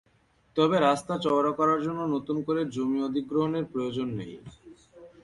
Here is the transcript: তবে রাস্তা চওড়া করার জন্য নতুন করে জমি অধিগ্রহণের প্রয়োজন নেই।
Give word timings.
তবে 0.55 0.75
রাস্তা 0.79 1.13
চওড়া 1.17 1.51
করার 1.59 1.79
জন্য 1.85 2.01
নতুন 2.15 2.37
করে 2.47 2.61
জমি 2.75 2.99
অধিগ্রহণের 3.07 3.65
প্রয়োজন 3.73 4.07
নেই। 4.19 4.33